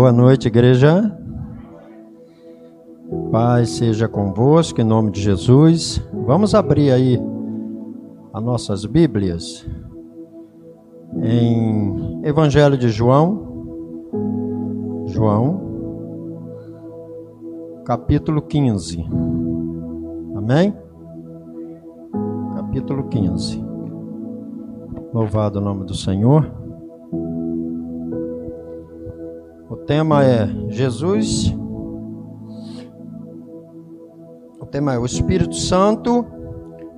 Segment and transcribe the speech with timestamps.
[0.00, 1.14] Boa noite, igreja.
[3.30, 6.02] Paz seja convosco, em nome de Jesus.
[6.24, 7.20] Vamos abrir aí
[8.32, 9.68] as nossas Bíblias
[11.22, 15.04] em Evangelho de João.
[15.04, 15.60] João,
[17.84, 19.04] capítulo 15.
[20.34, 20.74] Amém?
[22.54, 23.62] Capítulo 15.
[25.12, 26.59] Louvado o nome do Senhor.
[29.90, 31.52] Tema é Jesus.
[34.60, 36.24] O tema é o Espírito Santo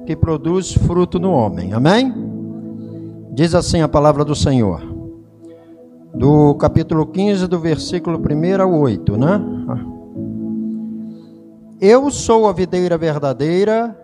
[0.04, 1.72] que produz fruto no homem.
[1.72, 2.12] Amém?
[3.32, 4.82] Diz assim a palavra do Senhor.
[6.14, 9.40] Do capítulo 15, do versículo 1 ao 8, né?
[11.80, 13.98] Eu sou a videira verdadeira,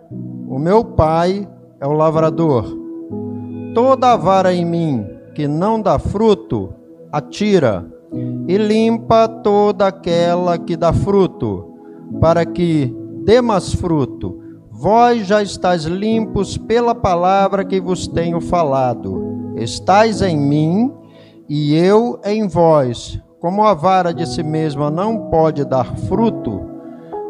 [0.47, 1.47] o meu pai
[1.79, 2.65] é o lavrador.
[3.75, 6.73] Toda vara em mim que não dá fruto,
[7.11, 7.98] atira
[8.47, 11.65] e limpa toda aquela que dá fruto,
[12.19, 12.93] para que
[13.23, 14.39] dê mais fruto.
[14.71, 19.53] Vós já estáis limpos pela palavra que vos tenho falado.
[19.55, 20.91] Estais em mim
[21.47, 23.19] e eu em vós.
[23.39, 26.61] Como a vara de si mesma não pode dar fruto,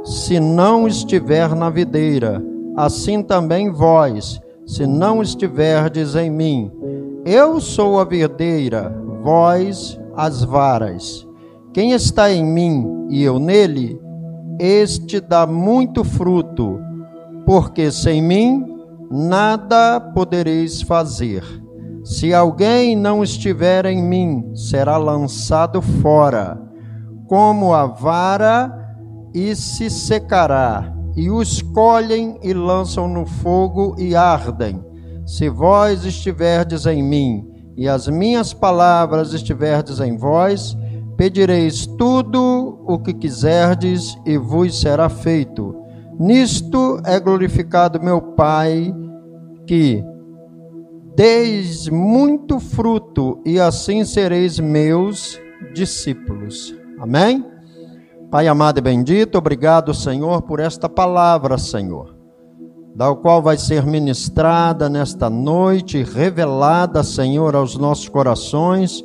[0.04, 2.44] se não estiver na videira,
[2.76, 6.72] assim também vós, se não estiverdes em mim.
[7.26, 11.28] Eu sou a videira, vós as varas.
[11.74, 14.00] Quem está em mim e eu nele,
[14.60, 16.80] este dá muito fruto,
[17.46, 18.66] porque sem mim
[19.10, 21.44] nada podereis fazer.
[22.04, 26.60] Se alguém não estiver em mim, será lançado fora,
[27.28, 28.76] como a vara,
[29.34, 30.94] e se secará.
[31.16, 34.84] E os colhem e lançam no fogo e ardem.
[35.26, 37.46] Se vós estiverdes em mim,
[37.78, 40.78] e as minhas palavras estiverdes em vós,
[41.16, 45.76] pedireis tudo o que quiserdes e vos será feito.
[46.20, 48.94] Nisto é glorificado meu Pai,
[49.66, 50.04] que
[51.16, 55.40] deis muito fruto e assim sereis meus
[55.74, 56.76] discípulos.
[57.00, 57.46] Amém?
[58.30, 62.16] Pai amado e bendito, obrigado, Senhor, por esta palavra, Senhor,
[62.96, 69.04] da qual vai ser ministrada nesta noite, revelada, Senhor, aos nossos corações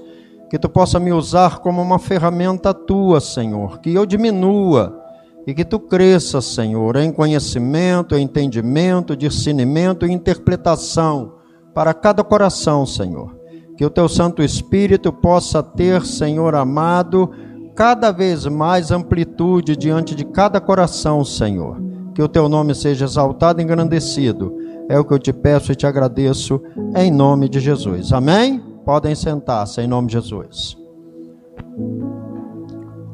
[0.51, 5.01] que tu possa me usar como uma ferramenta tua, Senhor, que eu diminua
[5.47, 11.35] e que tu cresça, Senhor, em conhecimento, entendimento, discernimento e interpretação
[11.75, 13.37] para cada coração, Senhor.
[13.77, 17.31] Que o teu Santo Espírito possa ter, Senhor amado,
[17.75, 21.94] cada vez mais amplitude diante de cada coração, Senhor.
[22.15, 24.57] Que o teu nome seja exaltado e engrandecido.
[24.89, 26.61] É o que eu te peço e te agradeço
[26.97, 28.13] em nome de Jesus.
[28.13, 28.63] Amém?
[28.85, 30.77] Podem sentar-se em nome de Jesus.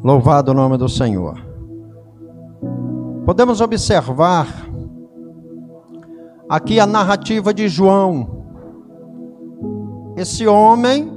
[0.03, 1.41] Louvado o nome do Senhor.
[3.25, 4.49] Podemos observar
[6.49, 8.41] aqui a narrativa de João.
[10.17, 11.13] Esse homem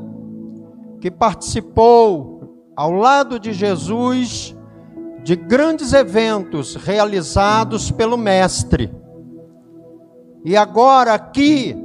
[1.01, 4.55] que participou ao lado de Jesus
[5.23, 8.93] de grandes eventos realizados pelo Mestre.
[10.45, 11.75] E agora aqui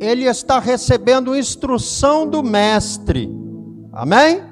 [0.00, 3.32] ele está recebendo instrução do Mestre.
[3.92, 4.42] Amém?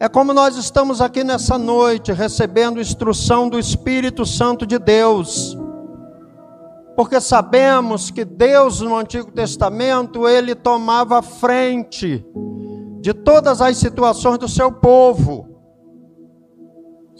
[0.00, 5.56] É como nós estamos aqui nessa noite recebendo instrução do Espírito Santo de Deus.
[6.96, 12.24] Porque sabemos que Deus no Antigo Testamento, ele tomava frente
[13.00, 15.51] de todas as situações do seu povo.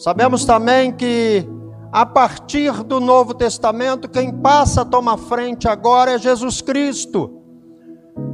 [0.03, 1.47] Sabemos também que
[1.93, 7.41] a partir do Novo Testamento, quem passa a tomar frente agora é Jesus Cristo.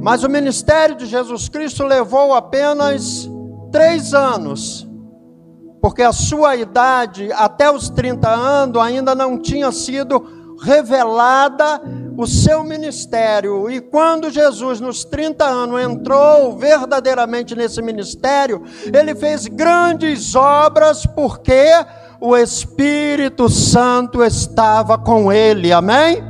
[0.01, 3.29] Mas o ministério de Jesus Cristo levou apenas
[3.71, 4.89] três anos,
[5.79, 10.25] porque a sua idade, até os 30 anos, ainda não tinha sido
[10.63, 11.79] revelada
[12.19, 13.71] o seu ministério.
[13.71, 18.61] E quando Jesus, nos 30 anos, entrou verdadeiramente nesse ministério,
[18.93, 21.65] ele fez grandes obras, porque
[22.19, 26.21] o Espírito Santo estava com ele, amém?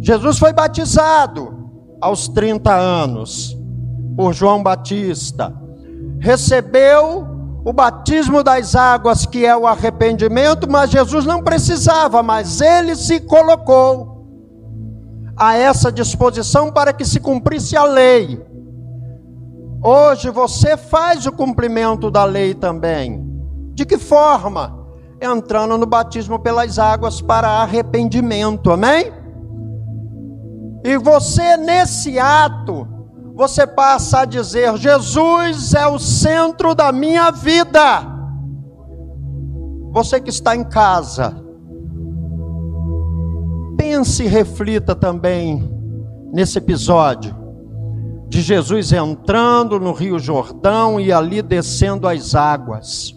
[0.00, 1.68] Jesus foi batizado
[2.00, 3.54] aos 30 anos
[4.16, 5.52] por João Batista,
[6.18, 7.26] recebeu
[7.66, 13.20] o batismo das águas, que é o arrependimento, mas Jesus não precisava, mas ele se
[13.20, 14.15] colocou
[15.36, 18.44] a essa disposição para que se cumprisse a lei.
[19.82, 23.24] Hoje você faz o cumprimento da lei também.
[23.74, 24.86] De que forma?
[25.20, 29.12] entrando no batismo pelas águas para arrependimento, amém?
[30.84, 32.86] E você, nesse ato,
[33.34, 38.14] você passa a dizer: Jesus é o centro da minha vida.
[39.92, 41.42] Você que está em casa,
[43.86, 45.70] pense e reflita também
[46.32, 47.32] nesse episódio
[48.28, 53.14] de Jesus entrando no Rio Jordão e ali descendo as águas,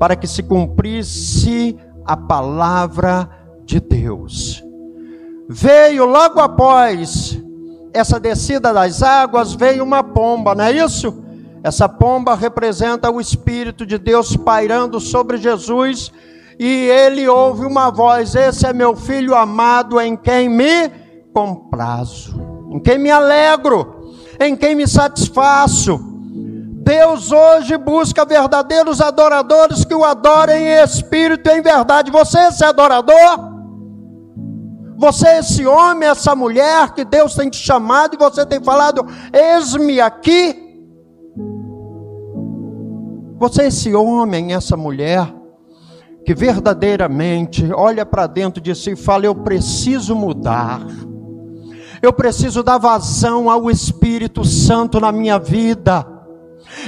[0.00, 3.30] para que se cumprisse a palavra
[3.64, 4.60] de Deus.
[5.48, 7.40] Veio logo após
[7.94, 11.22] essa descida das águas, veio uma pomba, não é isso?
[11.62, 16.10] Essa pomba representa o Espírito de Deus pairando sobre Jesus,
[16.64, 20.88] e ele ouve uma voz: Esse é meu filho amado, em quem me
[21.34, 25.98] comprazo, em quem me alegro, em quem me satisfaço.
[26.84, 32.12] Deus hoje busca verdadeiros adoradores que o adorem em espírito e em verdade.
[32.12, 33.50] Você é esse adorador?
[34.98, 39.04] Você é esse homem, essa mulher que Deus tem te chamado e você tem falado:
[39.32, 40.60] Eis-me aqui.
[43.40, 45.41] Você é esse homem, essa mulher
[46.24, 50.80] que verdadeiramente olha para dentro de si e fala: Eu preciso mudar.
[52.00, 56.06] Eu preciso dar vazão ao Espírito Santo na minha vida.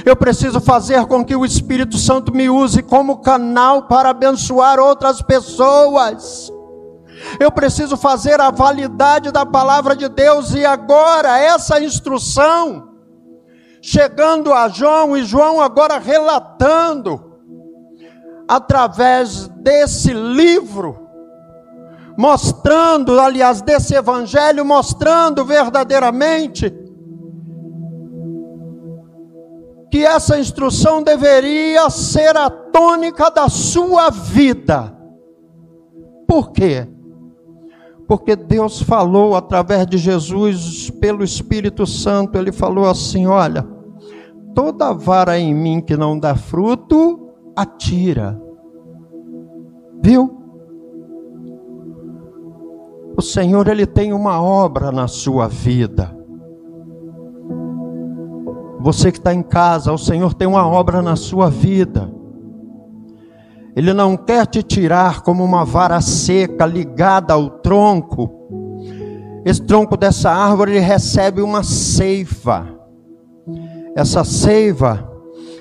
[0.05, 5.21] Eu preciso fazer com que o Espírito Santo me use como canal para abençoar outras
[5.21, 6.51] pessoas.
[7.39, 12.95] Eu preciso fazer a validade da palavra de Deus e agora essa instrução
[13.81, 17.34] chegando a João e João agora relatando
[18.47, 21.05] através desse livro
[22.17, 26.73] mostrando, aliás, desse evangelho mostrando verdadeiramente
[29.91, 34.95] que essa instrução deveria ser a tônica da sua vida.
[36.27, 36.87] Por quê?
[38.07, 43.65] Porque Deus falou através de Jesus, pelo Espírito Santo, Ele falou assim: olha,
[44.53, 47.24] toda vara em mim que não dá fruto,
[47.55, 48.39] atira.
[50.01, 50.41] Viu?
[53.17, 56.15] O Senhor, Ele tem uma obra na sua vida.
[58.79, 62.11] Você que está em casa, o Senhor tem uma obra na sua vida.
[63.75, 68.29] Ele não quer te tirar como uma vara seca ligada ao tronco.
[69.43, 72.67] Esse tronco dessa árvore recebe uma seiva.
[73.95, 75.09] Essa seiva,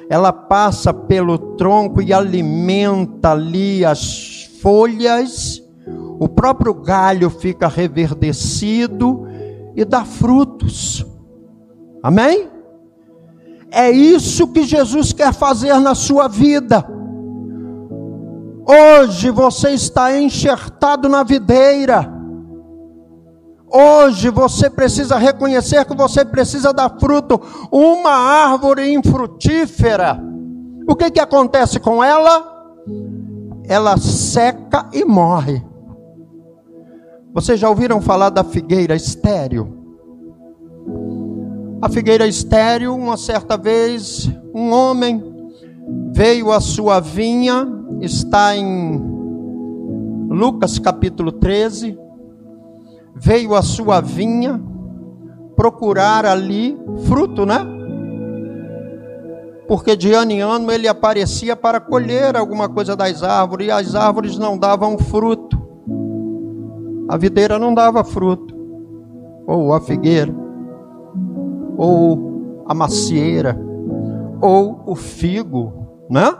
[0.08, 5.62] ela passa pelo tronco e alimenta ali as folhas.
[6.18, 9.26] O próprio galho fica reverdecido
[9.74, 11.04] e dá frutos.
[12.02, 12.48] Amém?
[13.70, 16.86] É isso que Jesus quer fazer na sua vida.
[18.66, 22.13] Hoje você está enxertado na videira.
[23.76, 27.40] Hoje você precisa reconhecer que você precisa dar fruto.
[27.72, 30.16] Uma árvore infrutífera.
[30.88, 32.72] O que, que acontece com ela?
[33.64, 35.60] Ela seca e morre.
[37.32, 39.76] Vocês já ouviram falar da figueira estéreo?
[41.82, 45.20] A figueira estéreo, uma certa vez, um homem
[46.12, 47.66] veio à sua vinha,
[48.00, 49.02] está em
[50.30, 52.03] Lucas capítulo 13.
[53.14, 54.60] Veio à sua vinha
[55.56, 57.64] procurar ali fruto, né?
[59.66, 63.94] Porque de ano em ano ele aparecia para colher alguma coisa das árvores e as
[63.94, 65.62] árvores não davam fruto.
[67.08, 68.54] A videira não dava fruto,
[69.46, 70.44] ou a figueira
[71.76, 73.58] ou a macieira,
[74.40, 75.72] ou o figo,
[76.08, 76.34] né?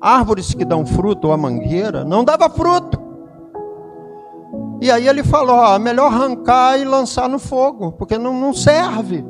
[0.00, 2.99] Árvores que dão fruto, ou a mangueira, não dava fruto.
[4.80, 9.24] E aí ele falou: ó, melhor arrancar e lançar no fogo, porque não, não serve.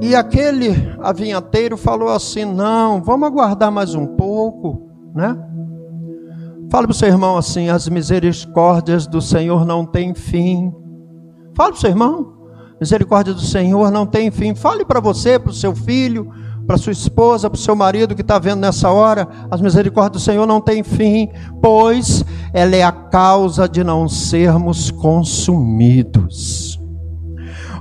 [0.00, 5.36] E aquele avinhateiro falou assim: não, vamos aguardar mais um pouco, né?
[6.70, 10.72] Fala para o seu irmão assim: as misericórdias do Senhor não têm fim.
[11.54, 12.32] Fale para o seu irmão.
[12.80, 14.54] Misericórdia do Senhor não tem fim.
[14.54, 16.32] Fale para você, para o seu filho,
[16.72, 19.28] para sua esposa, para o seu marido que está vendo nessa hora.
[19.50, 21.28] As misericórdias do Senhor não têm fim,
[21.60, 26.71] pois ela é a causa de não sermos consumidos.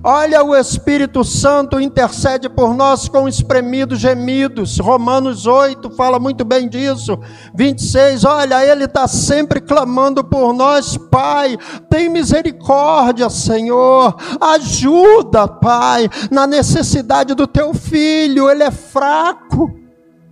[0.03, 4.79] Olha, o Espírito Santo intercede por nós com espremidos gemidos.
[4.79, 7.19] Romanos 8 fala muito bem disso.
[7.53, 11.55] 26, olha, ele está sempre clamando por nós, Pai.
[11.87, 14.15] Tem misericórdia, Senhor.
[14.39, 18.49] Ajuda, Pai, na necessidade do teu filho.
[18.49, 19.71] Ele é fraco,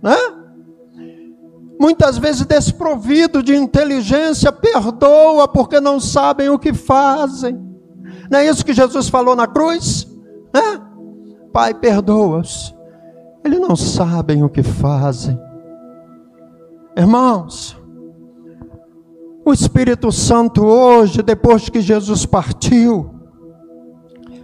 [0.02, 0.16] né?
[1.80, 7.58] muitas vezes desprovido de inteligência, perdoa porque não sabem o que fazem.
[8.30, 10.06] Não é isso que Jesus falou na cruz?
[10.54, 10.80] É?
[11.52, 12.72] Pai, perdoa-os.
[13.44, 15.36] Eles não sabem o que fazem.
[16.96, 17.76] Irmãos,
[19.44, 23.10] o Espírito Santo hoje, depois que Jesus partiu,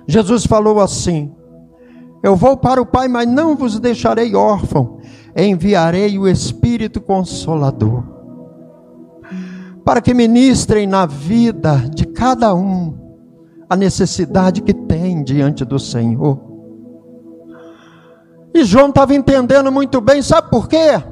[0.09, 1.33] Jesus falou assim:
[2.25, 4.99] Eu vou para o Pai, mas não vos deixarei órfão,
[5.37, 8.03] enviarei o Espírito Consolador,
[9.85, 13.06] para que ministrem na vida de cada um
[13.69, 16.41] a necessidade que tem diante do Senhor.
[18.55, 21.03] E João estava entendendo muito bem, sabe por quê?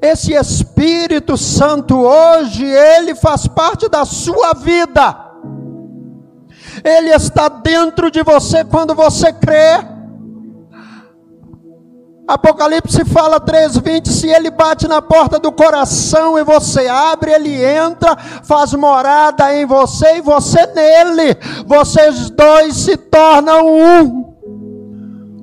[0.00, 5.28] Esse Espírito Santo hoje, ele faz parte da sua vida.
[6.84, 9.97] Ele está dentro de você quando você crê.
[12.28, 18.14] Apocalipse fala 3:20, se ele bate na porta do coração e você abre, ele entra,
[18.44, 21.34] faz morada em você e você nele.
[21.66, 24.28] Vocês dois se tornam um.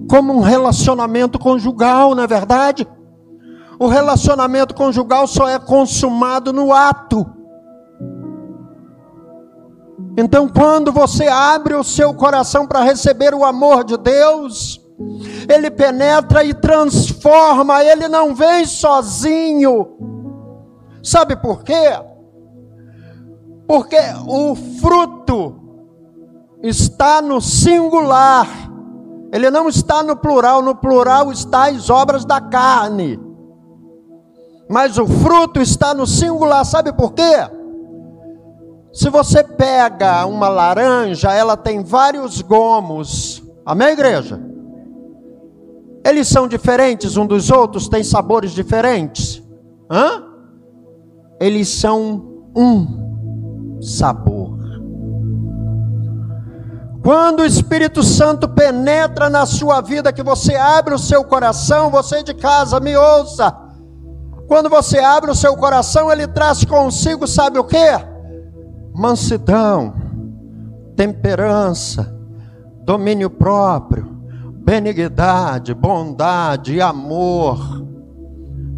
[0.08, 2.88] Como um relacionamento conjugal, não é verdade?
[3.80, 7.26] O relacionamento conjugal só é consumado no ato.
[10.16, 14.85] Então, quando você abre o seu coração para receber o amor de Deus,
[15.48, 19.98] Ele penetra e transforma, Ele não vem sozinho.
[21.04, 22.00] Sabe por quê?
[23.68, 25.56] Porque o fruto
[26.64, 28.48] está no singular,
[29.32, 33.20] ele não está no plural, no plural está as obras da carne.
[34.70, 37.50] Mas o fruto está no singular, sabe por quê?
[38.92, 43.44] Se você pega uma laranja, ela tem vários gomos.
[43.66, 44.42] Amém, igreja?
[46.06, 49.42] Eles são diferentes um dos outros, têm sabores diferentes.
[49.90, 50.24] Hã?
[51.42, 54.56] Eles são um sabor.
[57.02, 62.22] Quando o Espírito Santo penetra na sua vida, que você abre o seu coração, você
[62.22, 63.56] de casa, me ouça.
[64.48, 67.78] Quando você abre o seu coração, ele traz consigo, sabe o que?
[68.94, 69.94] Mansidão,
[70.96, 72.16] temperança,
[72.84, 74.15] domínio próprio,
[74.66, 77.86] benignidade, bondade, amor,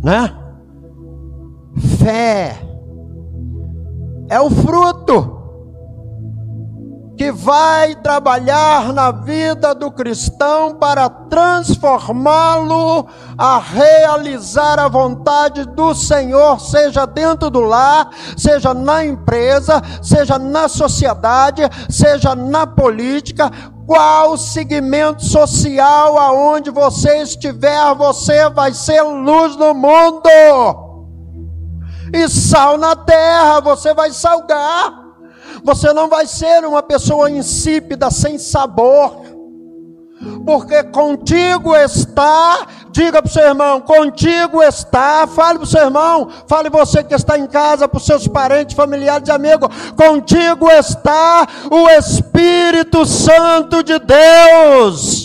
[0.04, 0.38] né?
[1.98, 2.62] Fé.
[4.30, 5.37] É o fruto
[7.18, 16.60] que vai trabalhar na vida do cristão para transformá-lo a realizar a vontade do Senhor,
[16.60, 23.52] seja dentro do lar, seja na empresa, seja na sociedade, seja na política,
[23.88, 30.30] qual segmento social aonde você estiver, você vai ser luz no mundo.
[32.14, 35.07] E sal na terra, você vai salgar.
[35.68, 39.18] Você não vai ser uma pessoa insípida, sem sabor.
[40.46, 46.30] Porque contigo está, diga para o seu irmão, contigo está, fale para o seu irmão,
[46.48, 51.46] fale você que está em casa, para os seus parentes, familiares e amigos, contigo está
[51.70, 55.17] o Espírito Santo de Deus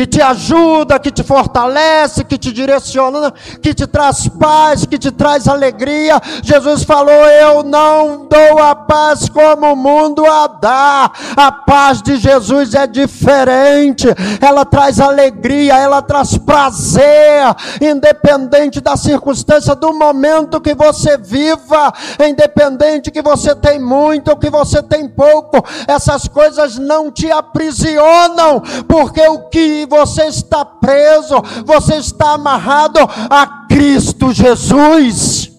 [0.00, 3.30] que te ajuda, que te fortalece, que te direciona,
[3.60, 6.18] que te traz paz, que te traz alegria.
[6.42, 11.12] Jesus falou: Eu não dou a paz como o mundo a dá.
[11.36, 14.06] A paz de Jesus é diferente,
[14.40, 21.92] ela traz alegria, ela traz prazer, independente da circunstância, do momento que você viva,
[22.26, 28.62] independente que você tem muito ou que você tem pouco, essas coisas não te aprisionam,
[28.88, 31.34] porque o que você está preso,
[31.66, 35.50] você está amarrado a Cristo Jesus.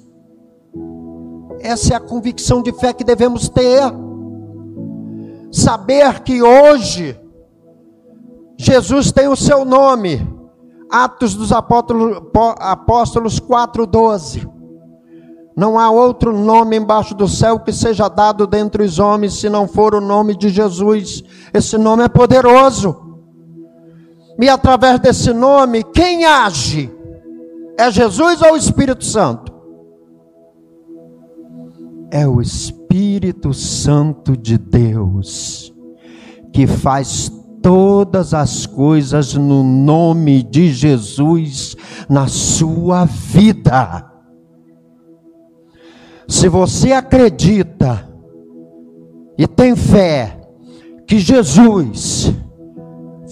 [1.60, 3.84] Essa é a convicção de fé que devemos ter.
[5.52, 7.20] Saber que hoje
[8.58, 10.26] Jesus tem o seu nome.
[10.90, 14.50] Atos dos Apóstolos 4:12.
[15.56, 19.68] Não há outro nome embaixo do céu que seja dado dentre os homens se não
[19.68, 21.22] for o nome de Jesus.
[21.54, 23.11] Esse nome é poderoso.
[24.42, 26.90] E através desse nome, quem age?
[27.78, 29.52] É Jesus ou o Espírito Santo?
[32.10, 35.72] É o Espírito Santo de Deus
[36.52, 37.32] que faz
[37.62, 41.76] todas as coisas no nome de Jesus
[42.10, 44.12] na sua vida.
[46.28, 48.10] Se você acredita
[49.38, 50.42] e tem fé
[51.06, 52.34] que Jesus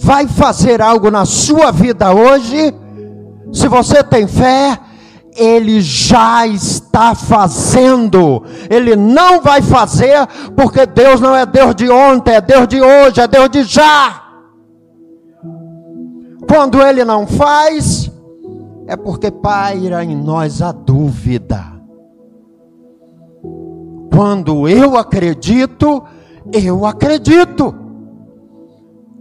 [0.02, 2.74] vai fazer algo na sua vida hoje,
[3.52, 4.78] se você tem fé,
[5.36, 8.42] ele já está fazendo.
[8.68, 10.26] Ele não vai fazer,
[10.56, 14.22] porque Deus não é Deus de ontem, é Deus de hoje, é Deus de já.
[16.48, 18.10] Quando ele não faz,
[18.86, 21.64] é porque paira em nós a dúvida.
[24.12, 26.02] Quando eu acredito,
[26.52, 27.79] eu acredito.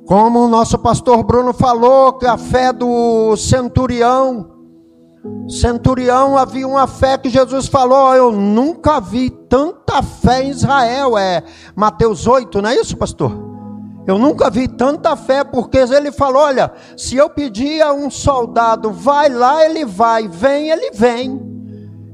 [0.09, 4.49] Como o nosso pastor Bruno falou, que a fé do centurião,
[5.47, 11.15] centurião havia uma fé que Jesus falou: Eu nunca vi tanta fé em Israel.
[11.15, 11.43] É
[11.75, 13.31] Mateus 8, não é isso, pastor?
[14.07, 18.91] Eu nunca vi tanta fé, porque ele falou: Olha, se eu pedir a um soldado,
[18.91, 21.39] vai lá, ele vai, vem, ele vem.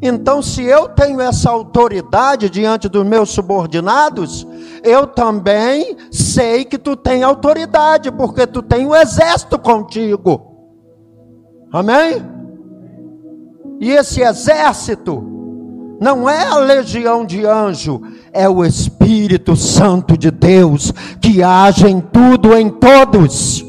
[0.01, 4.45] Então, se eu tenho essa autoridade diante dos meus subordinados,
[4.85, 10.55] eu também sei que tu tem autoridade, porque tu tem um exército contigo.
[11.71, 12.23] Amém?
[13.81, 15.21] E esse exército
[15.99, 18.01] não é a legião de anjo,
[18.31, 23.65] é o Espírito Santo de Deus que age em tudo, em todos.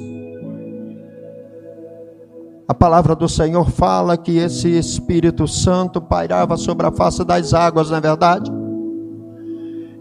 [2.68, 7.90] A palavra do Senhor fala que esse Espírito Santo pairava sobre a face das águas,
[7.90, 8.50] não é verdade?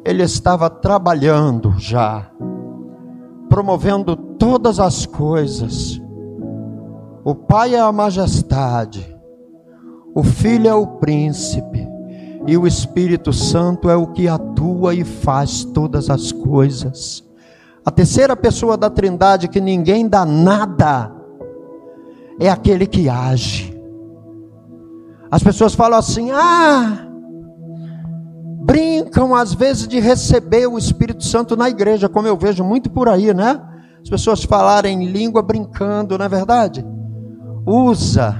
[0.05, 2.29] Ele estava trabalhando já,
[3.49, 5.99] promovendo todas as coisas.
[7.23, 9.17] O Pai é a majestade,
[10.13, 11.87] o Filho é o príncipe,
[12.45, 17.25] e o Espírito Santo é o que atua e faz todas as coisas.
[17.83, 21.11] A terceira pessoa da Trindade, que ninguém dá nada,
[22.39, 23.75] é aquele que age.
[25.31, 27.07] As pessoas falam assim: ah,
[28.65, 33.07] brincam às vezes de receber o Espírito Santo na igreja, como eu vejo muito por
[33.07, 33.61] aí, né?
[34.01, 36.83] As pessoas falarem língua brincando, não é verdade?
[37.65, 38.35] Usa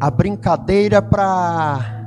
[0.00, 1.98] a brincadeira para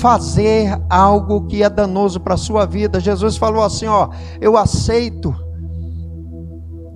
[0.00, 3.00] fazer algo que é danoso para a sua vida.
[3.00, 4.08] Jesus falou assim: Ó,
[4.40, 5.34] eu aceito,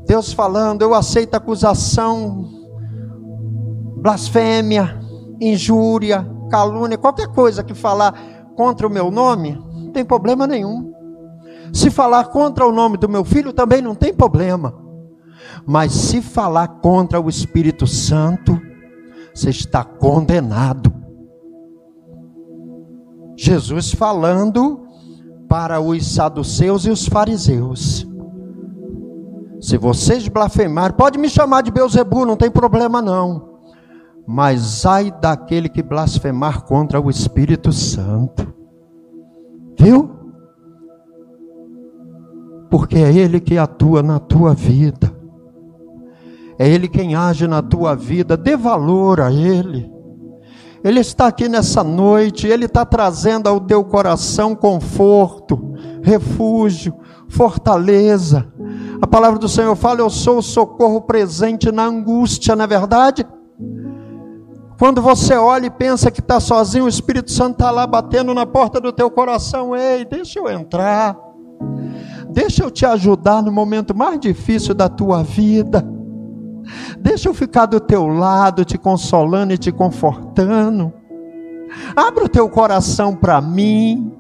[0.07, 2.49] Deus falando, eu aceito acusação,
[4.03, 4.99] blasfêmia,
[5.41, 8.13] injúria, calúnia, qualquer coisa que falar
[8.55, 10.93] contra o meu nome, não tem problema nenhum.
[11.73, 14.73] Se falar contra o nome do meu filho, também não tem problema.
[15.67, 18.61] Mas se falar contra o Espírito Santo,
[19.35, 20.95] você está condenado.
[23.37, 24.87] Jesus falando
[25.49, 28.07] para os saduceus e os fariseus.
[29.61, 33.54] Se vocês blasfemarem, pode me chamar de Beuzebu, não tem problema não.
[34.27, 38.53] Mas ai daquele que blasfemar contra o Espírito Santo.
[39.79, 40.11] Viu?
[42.71, 45.15] Porque é Ele que atua na tua vida.
[46.59, 48.37] É Ele quem age na tua vida.
[48.37, 49.93] Dê valor a Ele.
[50.83, 56.95] Ele está aqui nessa noite, Ele está trazendo ao teu coração conforto, refúgio,
[57.27, 58.47] fortaleza.
[59.01, 63.27] A palavra do Senhor fala: Eu sou o socorro presente na angústia, não é verdade?
[64.79, 68.45] Quando você olha e pensa que está sozinho, o Espírito Santo está lá batendo na
[68.45, 69.75] porta do teu coração.
[69.75, 71.17] Ei, deixa eu entrar.
[72.31, 75.87] Deixa eu te ajudar no momento mais difícil da tua vida.
[76.99, 80.93] Deixa eu ficar do teu lado, te consolando e te confortando.
[81.95, 84.13] Abra o teu coração para mim.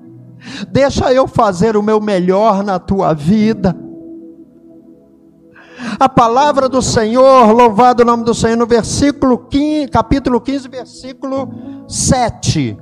[0.70, 3.76] Deixa eu fazer o meu melhor na tua vida.
[5.98, 11.48] A palavra do Senhor, louvado o nome do Senhor, no versículo 15, capítulo 15, versículo
[11.88, 12.76] 7.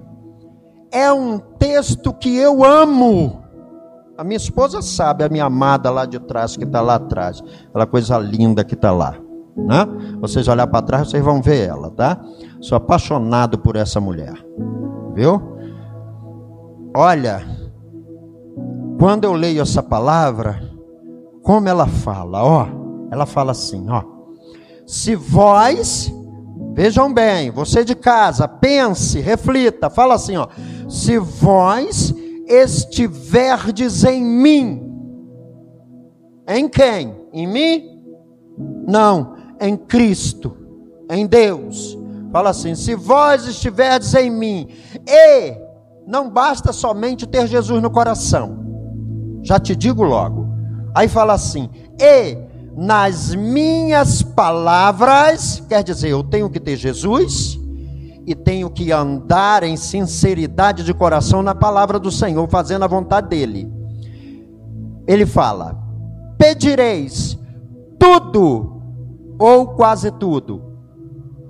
[0.91, 3.43] É um texto que eu amo.
[4.17, 7.43] A minha esposa sabe, a minha amada lá de trás, que está lá atrás.
[7.69, 9.15] Aquela coisa linda que está lá.
[9.57, 9.87] Né?
[10.21, 12.21] Vocês olhar para trás, vocês vão ver ela, tá?
[12.61, 14.35] Sou apaixonado por essa mulher.
[15.15, 15.41] Viu?
[16.95, 17.43] Olha,
[18.99, 20.63] quando eu leio essa palavra,
[21.43, 22.82] como ela fala, ó.
[23.13, 24.03] Ela fala assim, ó:
[24.87, 26.11] Se vós,
[26.73, 30.49] vejam bem, você de casa, pense, reflita, fala assim, ó:
[30.89, 32.15] Se vós
[32.49, 34.91] estiverdes em mim,
[36.49, 37.15] em quem?
[37.35, 38.03] Em mim?
[38.89, 40.57] Não, em Cristo,
[41.11, 41.99] em Deus.
[42.33, 44.69] Fala assim: se vós estiverdes em mim,
[45.07, 45.55] e
[46.07, 48.59] não basta somente ter Jesus no coração,
[49.43, 50.49] já te digo logo.
[50.95, 51.69] Aí fala assim:
[52.01, 57.61] e nas minhas palavras, quer dizer, eu tenho que ter Jesus
[58.27, 63.29] e tenho que andar em sinceridade de coração na palavra do Senhor, fazendo a vontade
[63.29, 63.71] dele.
[65.07, 65.77] Ele fala:
[66.39, 67.39] pedireis
[67.99, 68.81] tudo
[69.39, 70.63] ou quase tudo.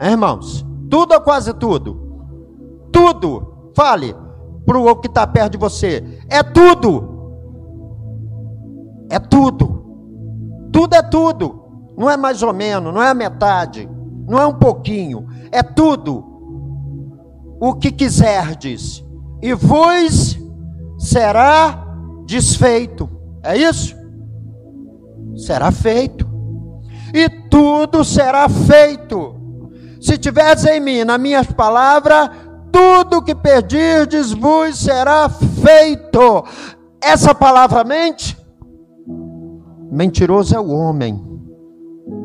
[0.01, 1.97] Irmãos, Tudo ou quase tudo?
[2.93, 3.71] Tudo.
[3.75, 4.15] Fale
[4.67, 6.21] para o que está perto de você.
[6.29, 7.33] É tudo.
[9.09, 9.72] É tudo.
[10.93, 11.63] Tudo é tudo.
[11.97, 13.89] Não é mais ou menos, não é a metade,
[14.29, 15.27] não é um pouquinho.
[15.51, 16.25] É tudo
[17.61, 19.03] o que quiserdes.
[19.41, 20.39] E vos
[20.99, 21.87] será
[22.27, 23.09] desfeito.
[23.43, 23.95] É isso?
[25.37, 26.27] Será feito.
[27.15, 29.37] E tudo será feito.
[30.01, 32.31] Se tiveres em mim, nas minhas palavras,
[32.71, 36.45] tudo que pedirdes vos será feito.
[37.01, 38.42] Essa palavra mente?
[39.93, 41.23] Mentiroso é o homem.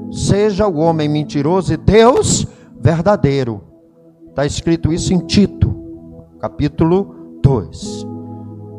[0.09, 2.47] Seja o homem mentiroso e Deus
[2.79, 3.61] verdadeiro.
[4.29, 5.75] Está escrito isso em Tito,
[6.39, 8.07] capítulo 2.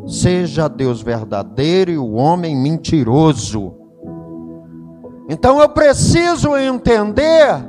[0.06, 3.74] Seja Deus verdadeiro e o homem mentiroso.
[5.28, 7.62] Então eu preciso entender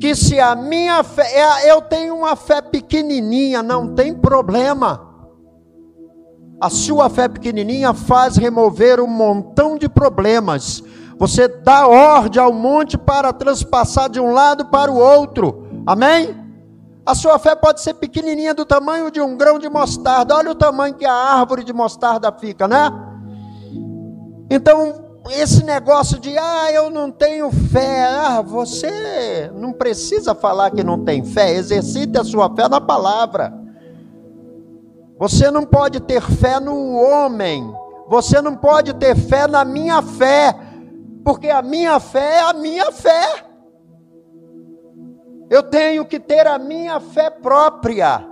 [0.00, 5.15] que se a minha fé, é, eu tenho uma fé pequenininha, não tem problema.
[6.60, 10.82] A sua fé pequenininha faz remover um montão de problemas.
[11.18, 15.66] Você dá ordem ao monte para transpassar de um lado para o outro.
[15.86, 16.34] Amém?
[17.04, 20.34] A sua fé pode ser pequenininha do tamanho de um grão de mostarda.
[20.34, 22.90] Olha o tamanho que a árvore de mostarda fica, né?
[24.50, 30.82] Então, esse negócio de, ah, eu não tenho fé, ah, você não precisa falar que
[30.82, 33.65] não tem fé, exercite a sua fé na palavra.
[35.18, 37.74] Você não pode ter fé no homem,
[38.08, 40.54] você não pode ter fé na minha fé,
[41.24, 43.44] porque a minha fé é a minha fé.
[45.48, 48.26] Eu tenho que ter a minha fé própria.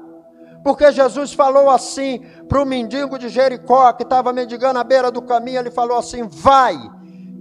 [0.63, 5.23] Porque Jesus falou assim para o mendigo de Jericó, que estava mendigando à beira do
[5.23, 6.77] caminho, ele falou assim: Vai,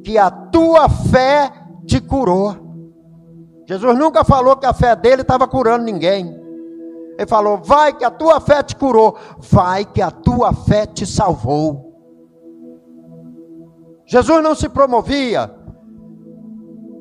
[0.03, 1.51] que a tua fé
[1.85, 2.55] te curou.
[3.67, 6.42] Jesus nunca falou que a fé dele estava curando ninguém.
[7.23, 9.17] Ele falou: Vai, que a tua fé te curou.
[9.39, 11.91] Vai, que a tua fé te salvou.
[14.05, 15.49] Jesus não se promovia.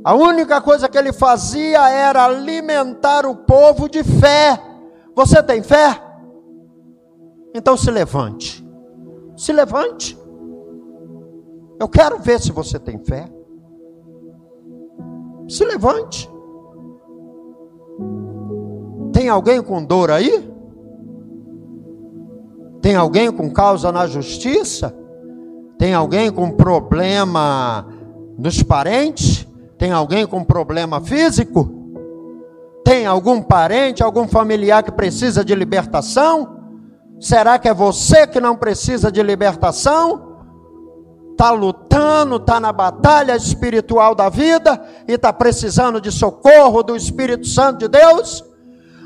[0.04, 4.60] A única coisa que ele fazia era alimentar o povo de fé.
[5.14, 6.00] Você tem fé?
[7.54, 8.64] Então se levante.
[9.36, 10.16] Se levante.
[11.80, 13.28] Eu quero ver se você tem fé.
[15.48, 16.31] Se levante.
[19.22, 20.52] Tem alguém com dor aí?
[22.80, 24.92] Tem alguém com causa na justiça?
[25.78, 27.86] Tem alguém com problema
[28.36, 29.46] nos parentes?
[29.78, 31.70] Tem alguém com problema físico?
[32.84, 36.58] Tem algum parente, algum familiar que precisa de libertação?
[37.20, 40.40] Será que é você que não precisa de libertação?
[41.30, 47.46] Está lutando, está na batalha espiritual da vida e está precisando de socorro do Espírito
[47.46, 48.50] Santo de Deus?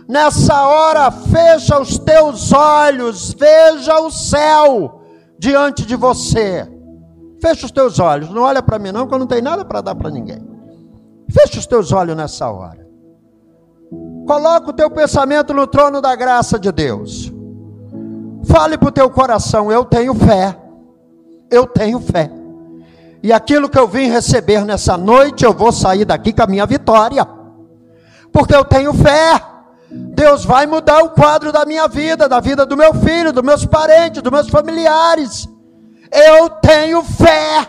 [0.09, 5.03] Nessa hora, fecha os teus olhos, veja o céu
[5.39, 6.71] diante de você.
[7.43, 9.81] Fecha os teus olhos, não olha para mim não, que eu não tenho nada para
[9.81, 10.47] dar para ninguém.
[11.31, 12.87] Fecha os teus olhos nessa hora.
[14.27, 17.33] Coloca o teu pensamento no trono da graça de Deus.
[18.45, 20.57] Fale para o teu coração: Eu tenho fé.
[21.51, 22.31] Eu tenho fé.
[23.23, 26.67] E aquilo que eu vim receber nessa noite, eu vou sair daqui com a minha
[26.67, 27.27] vitória.
[28.33, 29.56] Porque eu tenho fé.
[30.15, 33.67] Deus vai mudar o quadro da minha vida, da vida do meu filho, dos meus
[33.67, 35.49] parentes, dos meus familiares.
[36.11, 37.67] Eu tenho fé.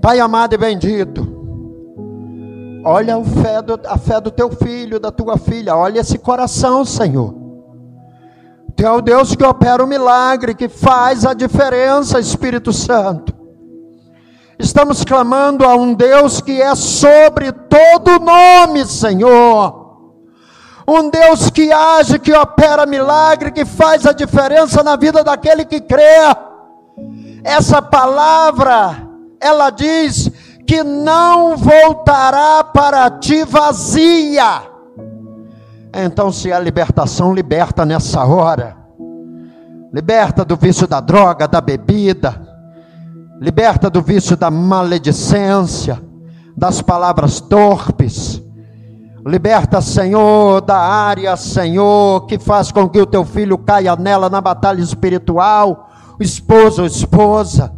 [0.00, 1.32] Pai amado e bendito.
[2.84, 5.76] Olha fé, do, a fé do teu filho, da tua filha.
[5.76, 7.34] Olha esse coração, Senhor.
[8.74, 13.32] Tu é o Deus que opera o milagre, que faz a diferença, Espírito Santo.
[14.58, 19.81] Estamos clamando a um Deus que é sobre todo nome, Senhor.
[20.86, 25.80] Um Deus que age, que opera milagre, que faz a diferença na vida daquele que
[25.80, 26.34] crê.
[27.44, 29.08] Essa palavra,
[29.40, 30.30] ela diz
[30.66, 34.72] que não voltará para ti vazia
[35.94, 38.76] então, se a libertação liberta nessa hora,
[39.92, 42.40] liberta do vício da droga, da bebida,
[43.38, 46.00] liberta do vício da maledicência,
[46.56, 48.42] das palavras torpes,
[49.24, 54.40] liberta, Senhor, da área, Senhor, que faz com que o teu filho caia nela na
[54.40, 57.72] batalha espiritual, esposo esposa,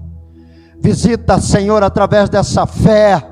[0.80, 3.22] visita, Senhor, através dessa fé,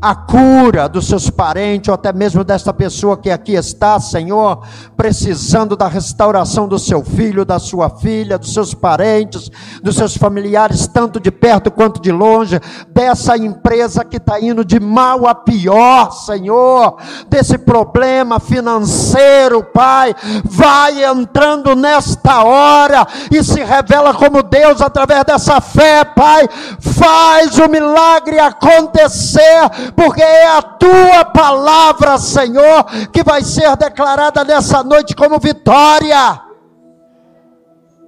[0.00, 4.62] a cura dos seus parentes, ou até mesmo desta pessoa que aqui está, Senhor,
[4.96, 9.50] precisando da restauração do seu filho, da sua filha, dos seus parentes,
[9.82, 14.78] dos seus familiares, tanto de perto quanto de longe, dessa empresa que está indo de
[14.78, 16.96] mal a pior, Senhor,
[17.28, 25.60] desse problema financeiro, Pai, vai entrando nesta hora e se revela como Deus através dessa
[25.60, 26.48] fé, Pai,
[26.80, 29.46] faz o milagre acontecer
[29.94, 36.40] porque é a tua palavra, Senhor, que vai ser declarada nessa noite como vitória.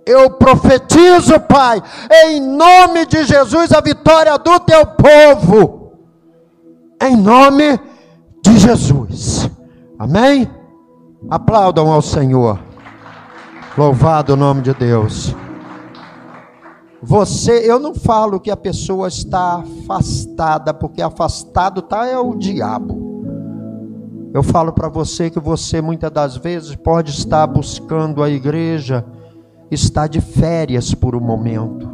[0.06, 1.82] Eu profetizo, Pai,
[2.24, 5.92] em nome de Jesus, a vitória do teu povo.
[7.02, 7.78] Em nome
[8.42, 9.50] de Jesus.
[9.98, 10.50] Amém?
[11.30, 12.58] Aplaudam ao Senhor.
[13.76, 15.36] Louvado o nome de Deus.
[17.02, 23.06] Você, eu não falo que a pessoa está afastada, porque afastado tá é o diabo.
[24.34, 29.04] Eu falo para você que você muitas das vezes pode estar buscando a igreja,
[29.70, 31.88] está de férias por um momento.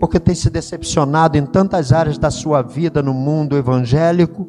[0.00, 4.48] Porque tem se decepcionado em tantas áreas da sua vida no mundo evangélico,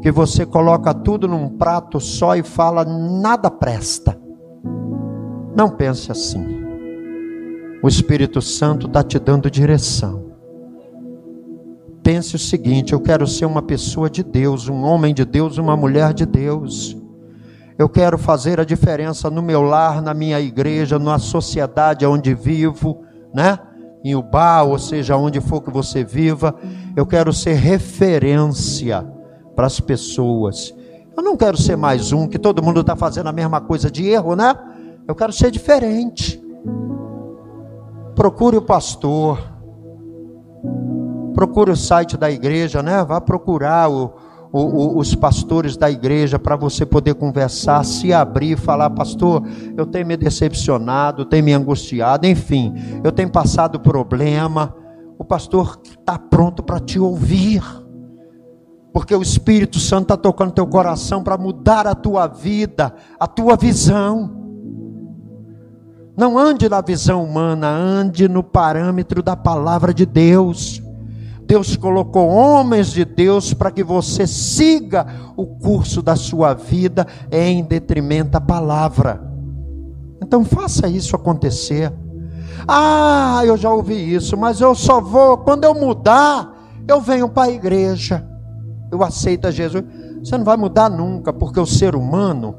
[0.00, 4.16] que você coloca tudo num prato só e fala nada presta.
[5.56, 6.67] Não pense assim
[7.82, 10.32] o Espírito Santo está te dando direção.
[12.02, 15.76] Pense o seguinte: eu quero ser uma pessoa de Deus, um homem de Deus, uma
[15.76, 16.96] mulher de Deus.
[17.78, 23.02] Eu quero fazer a diferença no meu lar, na minha igreja, na sociedade onde vivo,
[23.32, 23.58] né?
[24.04, 26.56] Em Ubá, ou seja, onde for que você viva.
[26.96, 29.06] Eu quero ser referência
[29.54, 30.74] para as pessoas.
[31.16, 34.08] Eu não quero ser mais um que todo mundo está fazendo a mesma coisa de
[34.08, 34.54] erro, né?
[35.06, 36.47] Eu quero ser diferente
[38.18, 39.38] procure o pastor,
[41.34, 43.04] procure o site da igreja, né?
[43.04, 44.12] Vá procurar o,
[44.52, 49.44] o, os pastores da igreja para você poder conversar, se abrir, falar, pastor,
[49.76, 54.74] eu tenho me decepcionado, tenho me angustiado, enfim, eu tenho passado problema.
[55.16, 57.62] O pastor está pronto para te ouvir,
[58.92, 63.56] porque o Espírito Santo está tocando teu coração para mudar a tua vida, a tua
[63.56, 64.47] visão.
[66.18, 70.82] Não ande na visão humana, ande no parâmetro da palavra de Deus.
[71.46, 77.62] Deus colocou homens de Deus para que você siga o curso da sua vida em
[77.62, 79.22] detrimento da palavra.
[80.20, 81.92] Então faça isso acontecer.
[82.66, 86.52] Ah, eu já ouvi isso, mas eu só vou quando eu mudar,
[86.88, 88.26] eu venho para a igreja.
[88.90, 89.84] Eu aceito a Jesus.
[90.24, 92.56] Você não vai mudar nunca, porque o ser humano,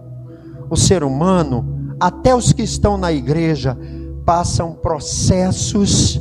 [0.69, 3.78] o ser humano, até os que estão na igreja
[4.26, 6.20] passam processos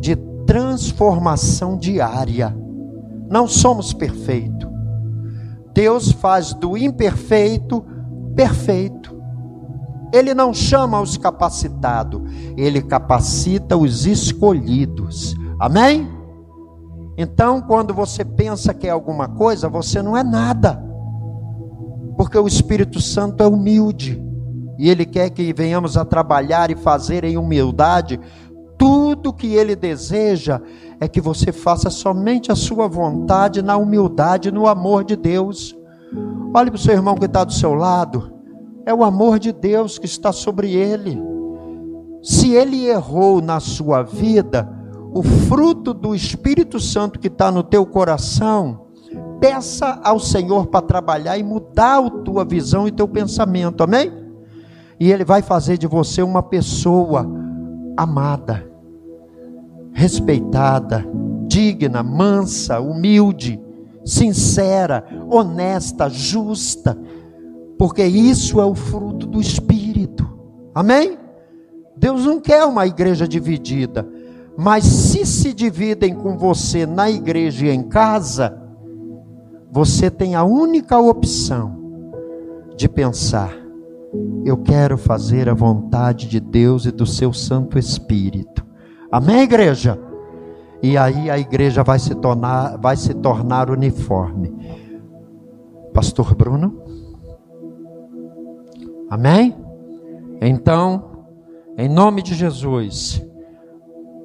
[0.00, 0.16] de
[0.46, 2.56] transformação diária.
[3.28, 4.68] Não somos perfeitos.
[5.72, 7.84] Deus faz do imperfeito
[8.34, 9.14] perfeito.
[10.12, 12.22] Ele não chama os capacitados,
[12.56, 15.34] ele capacita os escolhidos.
[15.60, 16.08] Amém?
[17.18, 20.82] Então, quando você pensa que é alguma coisa, você não é nada.
[22.16, 24.26] Porque o Espírito Santo é humilde
[24.78, 28.20] e Ele quer que venhamos a trabalhar e fazer em humildade.
[28.78, 30.60] Tudo que Ele deseja
[31.00, 35.76] é que você faça somente a sua vontade na humildade, no amor de Deus.
[36.54, 38.32] Olhe para o seu irmão que está do seu lado.
[38.84, 41.20] É o amor de Deus que está sobre ele.
[42.22, 44.68] Se ele errou na sua vida,
[45.12, 48.86] o fruto do Espírito Santo que está no teu coração,
[49.40, 53.82] peça ao Senhor para trabalhar e mudar a tua visão e teu pensamento.
[53.82, 54.25] Amém?
[54.98, 57.26] E Ele vai fazer de você uma pessoa
[57.96, 58.66] amada,
[59.92, 61.06] respeitada,
[61.46, 63.60] digna, mansa, humilde,
[64.04, 66.96] sincera, honesta, justa,
[67.78, 70.26] porque isso é o fruto do Espírito.
[70.74, 71.18] Amém?
[71.96, 74.06] Deus não quer uma igreja dividida,
[74.56, 78.62] mas se se dividem com você na igreja e em casa,
[79.70, 81.76] você tem a única opção
[82.76, 83.65] de pensar
[84.44, 88.64] eu quero fazer a vontade de Deus e do seu Santo Espírito.
[89.10, 89.98] Amém, igreja?
[90.82, 94.54] E aí a igreja vai se tornar, vai se tornar uniforme.
[95.92, 96.82] Pastor Bruno?
[99.10, 99.56] Amém?
[100.40, 101.26] Então,
[101.76, 103.22] em nome de Jesus,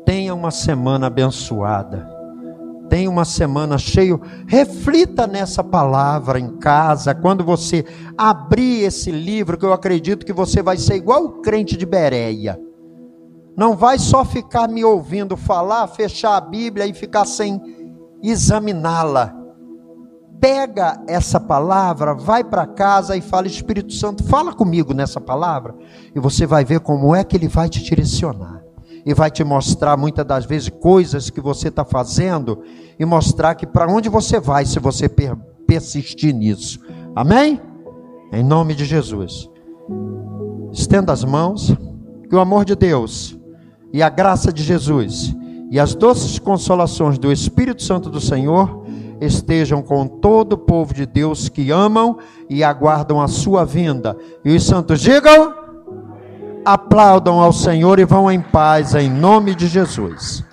[0.06, 2.21] tenha uma semana abençoada
[2.92, 4.20] tenha uma semana cheia.
[4.46, 7.86] Reflita nessa palavra em casa, quando você
[8.18, 12.60] abrir esse livro, que eu acredito que você vai ser igual o crente de Bereia.
[13.56, 17.62] Não vai só ficar me ouvindo falar, fechar a Bíblia e ficar sem
[18.22, 19.38] examiná-la.
[20.42, 25.76] pega essa palavra, vai para casa e fala: Espírito Santo, fala comigo nessa palavra,
[26.14, 28.71] e você vai ver como é que ele vai te direcionar.
[29.06, 32.62] E vai te mostrar muitas das vezes coisas que você está fazendo
[33.00, 35.36] e mostrar que para onde você vai se você per
[35.66, 36.80] persistir nisso.
[37.16, 37.60] Amém?
[38.32, 39.50] Em nome de Jesus.
[40.72, 41.76] Estenda as mãos,
[42.30, 43.38] que o amor de Deus
[43.92, 45.36] e a graça de Jesus
[45.72, 48.84] e as doces consolações do Espírito Santo do Senhor
[49.22, 52.18] estejam com todo o povo de Deus que amam
[52.50, 54.18] e aguardam a sua vinda.
[54.44, 55.54] E os santos digam:
[56.66, 60.44] aplaudam ao Senhor e vão em paz, em nome de Jesus.